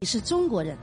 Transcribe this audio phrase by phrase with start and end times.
[0.00, 0.78] 你是中国人。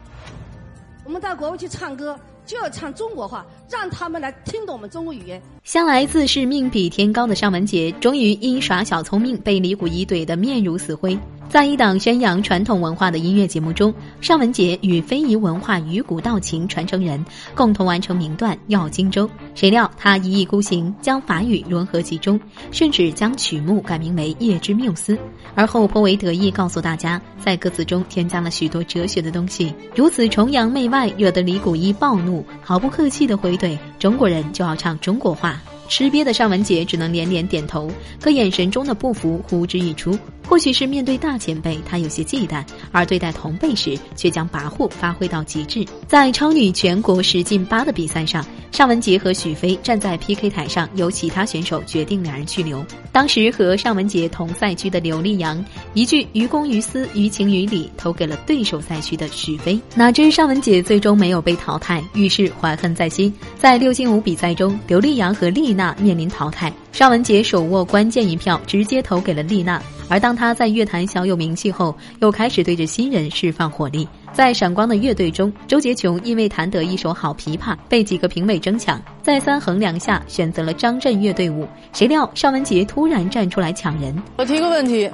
[1.06, 5.42] 我们到国外去唱歌，就要唱中国话，让他们来听懂我们中国语言。
[5.64, 11.18] 向来自视命比天高的尚雯婕，终于因耍小聪明被李谷一怼得面如死灰。
[11.48, 19.28] 在一档宣扬传统文化的音乐节目中，尚雯婕与非遗文化鱼骨道琴传承人共同完成名段《耀荆州》。
[19.54, 22.40] 谁料她一意孤行，将法语融合其中，
[22.72, 25.16] 甚至将曲目改名为《夜之缪斯》，
[25.54, 29.72] 而后颇为得意，告诉大家在歌词中添加了许多哲学的东西。
[29.96, 40.18] 如此崇洋媚外，惹得李谷一暴怒，毫不客气的回怼：“中国人就要唱中国话。”吃瘪的尚雯婕只能连连点头，可眼神中的不服呼之欲出。
[40.48, 45.86] 或许是面对大前辈，她有些忌惮；而对待同辈时，却将跋扈发挥到极致。
[46.08, 48.44] 在超女全国十进八的比赛上，
[48.76, 52.86] 尚雯婕和许飞站在 PK 台上，由其他选手决定两人去留。
[53.10, 59.80] 当时和尚雯婕同赛区的刘力扬，一句于公于私，于情于理，投给了对手赛区的许飞。
[59.96, 66.70] 哪知尚雯婕最终没有被淘汰，于是怀恨在心，在六进五比赛中，刘力扬和丽娜面临淘汰。
[66.92, 69.82] 尚雯婕手握关键一票，直接投给了丽娜。
[70.10, 74.06] 而当她在乐坛小有名气后，又开始对着新人释放火力。
[74.36, 79.02] 在闪光的乐队中，周杰琼因为弹得一手好琵琶，被几个评委争抢。
[79.22, 81.66] 再三衡量下，选择了张震岳队伍。
[81.94, 84.14] 谁料尚雯婕突然站出来抢人。
[84.36, 85.10] 我提个问题。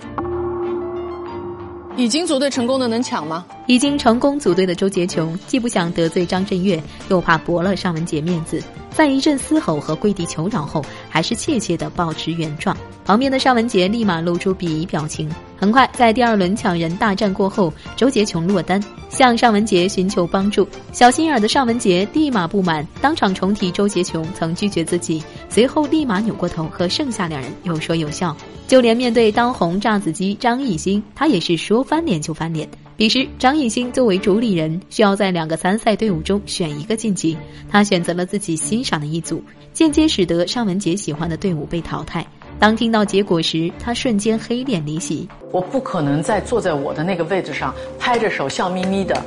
[1.96, 3.46] 已经组队成功的能抢吗？
[3.72, 12.76] 已经成功组队的周杰琼既不想得罪张震岳，又怕驳了尚雯婕面子，在一阵嘶吼和跪地求饶后，还是怯怯地保持原状。
[13.06, 15.32] 旁边的尚雯婕立马露出鄙夷表情。
[15.58, 20.68] 很快，在第二轮抢人大战过后，周杰琼落单，向尚雯婕寻求帮助。
[20.92, 28.36] 小心眼的尚雯婕立马不满，当场重提周杰琼曾拒绝自己，随后立马扭过头和剩下两人有说有笑。
[28.68, 32.68] 就连面对当红炸子鸡张艺兴，他也是说翻脸就翻脸。
[33.02, 37.36] 彼时，张艺兴作为主理人，需要在两个参赛队伍中选一个晋级，
[37.68, 42.24] 他选择了自己欣赏的一组，间接使得尚雯婕喜欢的队伍被淘汰。
[42.60, 45.28] 当听到结果时，他瞬间黑脸离席。
[45.52, 49.20] 我不可能再坐在我的那个位置上，拍着手笑眯眯的。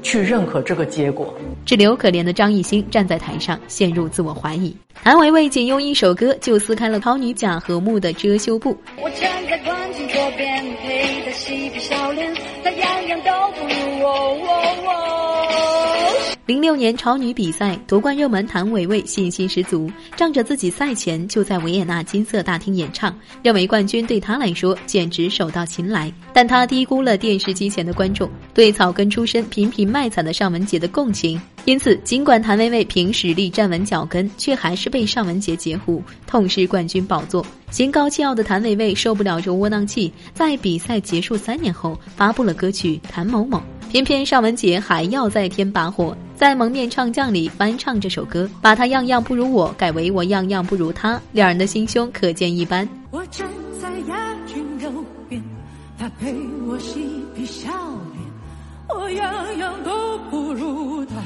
[0.00, 1.34] 去认可这个结果。
[1.64, 4.72] 只留可怜的张艺兴站在台上，陷入自我怀疑。
[5.02, 8.76] 谭维维仅用一首歌就撕开了超女假和睦的遮羞布。
[10.12, 14.38] 左边，陪他嬉皮笑脸，他样样都不如我。
[16.44, 26.12] 零六年超女比赛夺冠热门谭维维信心十足，仗着自己赛前就在维也纳金色大厅演唱，认为冠军对她来说简直手到擒来。
[26.32, 37.46] 但她低估了电视机前的观众对草根出身频频卖惨的尚雯婕的共情，因此尽管谭维维凭实力站稳脚跟，却还是被尚雯婕截胡，痛失冠军宝座。
[37.70, 43.58] 心高气傲的谭维维受不了这窝囊气，在比赛结束三年后发布了歌曲《谭某某》。
[43.92, 52.88] 偏偏尚雯婕还要再添把火，在《蒙面唱将》里翻唱这首歌，把他样样不如我改为我样样不如他，两人的心胸可见一斑。
[53.10, 53.46] 我站
[53.82, 54.90] 在鸭群右
[55.28, 55.42] 边，
[55.98, 56.34] 他陪
[56.66, 57.68] 我嬉皮笑
[58.14, 61.16] 脸，我样样都不如他。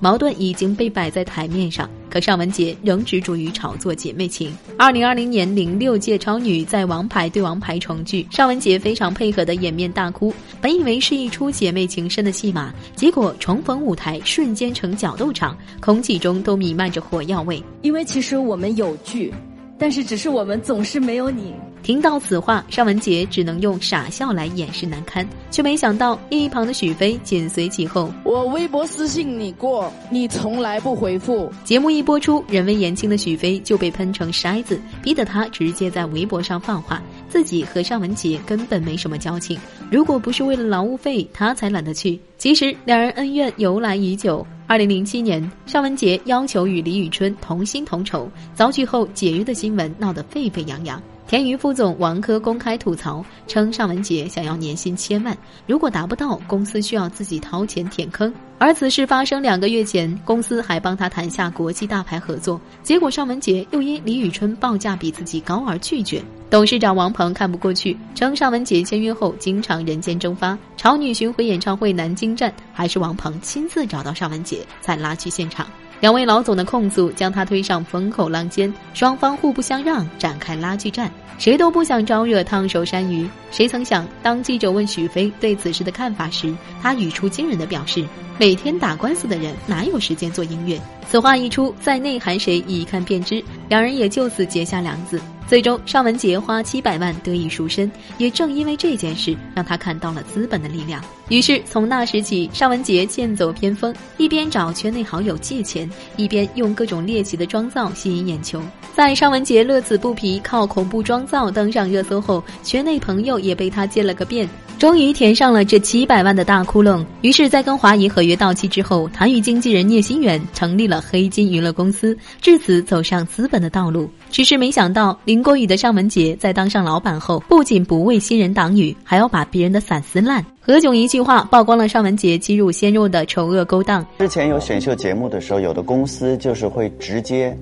[0.00, 4.56] 矛盾已经被摆在台面上，可尚雯婕仍执着于炒作姐妹情。
[4.78, 10.32] 二零二零年零六届超女在王牌对王牌重聚，尚雯婕非常配合的掩面大哭。
[10.60, 17.62] 本以为是一出姐妹情深的戏码，结果重逢舞台瞬间成角斗场，空气中都弥漫着火药味。
[17.82, 19.32] 因为其实我们有剧。
[19.80, 21.54] 但是，只是我们总是没有你。
[21.82, 28.12] 听到此话，尚雯婕只能用傻笑来掩饰难堪，却没想到一旁的许飞紧随其后。
[28.24, 31.50] 我微博私信你过，你从来不回复。
[31.64, 39.58] 节目一播出，人微言轻的许飞就被喷成筛子，逼得他直接在微博上放话，自己和尚雯婕根本没什么交情，
[39.90, 42.18] 如果不是为了劳务费，他才懒得去。
[42.36, 44.46] 其实两人恩怨由来已久。
[44.66, 51.02] 二零零七年，尚雯婕要求与李宇春同薪同酬，遭拒后解约的新闻闹得沸沸扬扬。
[51.28, 58.32] 田余副总王珂公开吐槽称，尚雯婕想要年薪千万，如果达不到，公司需要自己掏钱填坑。
[58.56, 66.22] 而此事发生两个月前，公司还帮他谈下国际大牌合作，结果尚雯婕又因李宇春报价比自己高而拒绝。
[66.50, 70.56] 董事长王鹏看不过去，称尚雯婕签约后经常人间蒸发。
[70.78, 75.66] 潮女巡回演唱会南京站，还是王鹏亲自找到尚雯婕才拉去现场。
[76.00, 83.28] 两位老总的控诉将他推上风口浪尖，双方互不相让，展开拉锯战，谁都不想招惹烫手山芋。
[83.50, 88.02] 谁曾想，当记者问许飞对此事的看法时，他语出惊人的表示
[88.40, 90.80] ：“每天打官司的人哪有时间做音乐？”
[91.10, 95.20] 此话一出，在内涵谁一看便知，两人也就此结下梁子。
[95.48, 101.02] 最终，尚雯婕花七百万得以赎身，也正因为这件事，让她看到了资本的力量。
[101.28, 108.62] 于是，从那时起，尚雯婕剑走偏锋，一边找圈内好友借钱，一边用各种猎奇的妆造吸引眼球。
[108.94, 114.48] 在尚雯婕乐此不疲，靠恐怖妆造登上热搜后，圈内朋友也被他接了个遍。
[114.78, 117.04] 终于填上了这七百万的大窟窿。
[117.20, 124.08] 于是，在跟华谊合约到期之后，他与经纪人聂心远成立了黑金娱乐公司，至此走上资本的道路。
[124.30, 130.44] 只是没想到，林国宇的尚雯婕在当上老板后，不仅不为新人挡雨，还要把别人的伞撕烂。
[130.68, 134.06] 何炅一句话曝光了尚雯婕欺辱鲜肉的丑恶勾当。
[134.18, 137.56] 之前有选秀节目的时候，有的公司就是会直接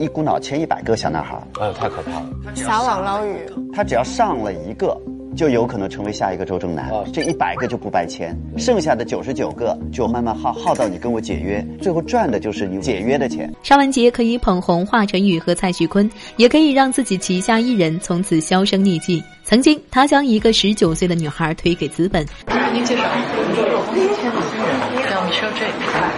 [0.00, 2.28] 一股脑签一百个小男孩，哎呦，太可怕了！
[2.56, 3.36] 撒网捞鱼，
[3.72, 5.00] 他只要上了一个。
[5.36, 13.50] 就有可能成为下一个周正南，这一百个就不白签，剩下的九十九个就慢慢耗耗到你跟我解约，最后赚的就是你解约的钱。
[13.62, 19.22] 尚雯婕可以捧红华晨宇和蔡徐坤，也可以让自己旗下艺人从此销声匿迹。
[19.42, 22.24] 曾经，他将一个十九岁的女孩推给资本。
[22.72, 23.02] 您介绍，
[23.94, 24.68] 今天的新人
[25.10, 25.66] 叫 Michelle J，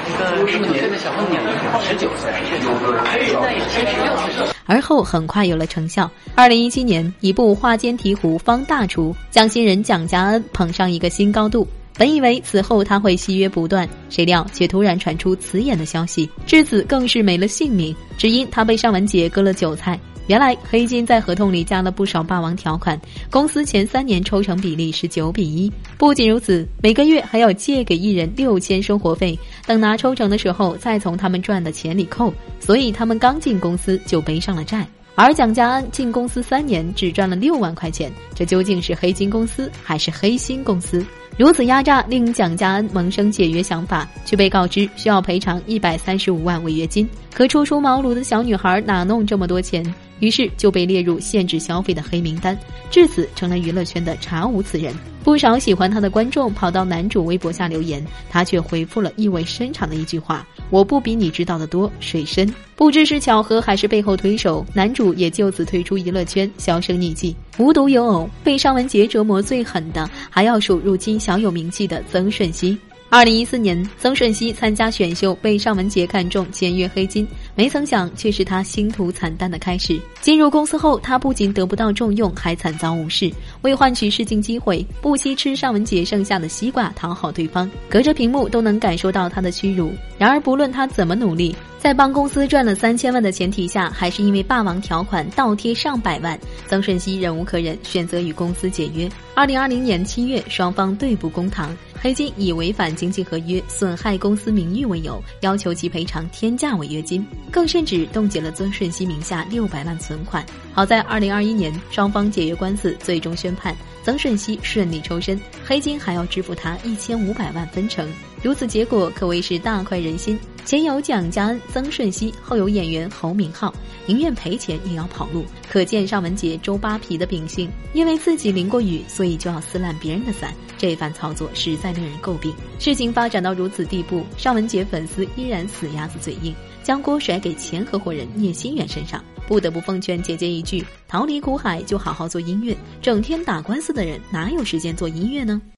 [0.07, 1.43] 一个十九岁的小姑娘，
[1.81, 4.53] 十九岁，现在也七十六岁。
[4.67, 6.11] 而后很快有了成效。
[6.35, 11.67] 二零一七年，一部《画间提壶》方大厨将新人蒋佳恩捧上一个新高度。
[11.99, 20.01] 本以为此后他会戏约不断，谁料却突然传出辞演的消息，至此更是没了姓名，只因他被尚雯婕割了韭菜。
[20.29, 22.99] 原来黑金在合同里加了不少霸王条款，
[23.31, 25.71] 公司前三年抽成比例是九比一。
[25.99, 32.33] 不仅如此，每个月还要借给艺人六千生活费，等拿抽成的时候再从他们赚的钱里扣。
[32.61, 34.87] 所以他们刚进公司就背上了债。
[35.15, 41.05] 而蒋家安进公司三年只赚了六万块钱，这究竟是黑金公司还是黑心公司？
[41.37, 47.09] 如此压榨令蒋家安萌生解约想法，却被告知需要赔偿一百三十五万违约金。
[47.35, 49.83] 可初出茅庐的小女孩哪弄这么多钱？
[50.23, 52.57] 于是就被列入限制消费的黑名单，
[52.93, 54.95] 至此成了娱乐圈的查无此人。
[55.25, 67.35] 不少喜欢他的观众跑到男主微博下留言，他却回复了意味深长的一句话：“我不比你知道的多，水深。”不知是巧合还是背后推手，男主也就此退出娱乐圈，销声匿迹。
[67.59, 72.77] 无独有偶，被尚雯婕折磨最狠的，还要数如今小有名气的曾舜晞。
[73.09, 77.29] 二零一四年，曾舜晞参加选秀，被尚雯婕看中，签约黑金。
[77.55, 80.01] 没曾想，却是他星途惨淡的开始。
[80.21, 83.31] 进入公司后，他不仅得不到重用，还惨遭无视。
[83.61, 87.71] 为换取试镜机会，不惜吃尚雯婕剩下的西瓜讨好对方。
[87.91, 89.93] 隔着屏幕都能感受到他的屈辱。
[90.17, 99.07] 然而，不论他怎么努力，在帮公司赚了三千万的前提下，还是因为霸王条款倒贴上百万，曾舜晞忍无可忍，选择与公司解约。
[99.35, 101.77] 二零二零年七月，双方对簿公堂。
[102.01, 110.45] 黑金以违反经济合约、损害公司名誉为由，要求其赔偿天价违约金，更甚至冻结了曾舜晞名下六百万存款。
[110.73, 118.11] 好在二零二一年，双方解约官司最终宣判，曾舜晞顺利抽身，黑金还要支付他一千五百万分成。
[118.43, 120.37] 如此结果可谓是大快人心。
[120.65, 123.73] 前有蒋家恩、曾舜晞，后有演员侯明昊，
[124.07, 127.69] 宁愿赔钱也要跑路，可见尚雯婕周扒皮的秉性。
[127.93, 132.55] 因为自己淋过雨，所以就要撕烂别人的伞，这番操作实在令人诟病。
[132.79, 139.25] 事情发展到如此地步，尚雯婕粉丝依然死鸭子嘴硬，将锅甩给前合伙人聂心远身上。
[139.47, 145.63] 不得不奉劝姐姐一句：逃离苦海就好好做音乐，整天打官司的人哪有时间做音乐呢？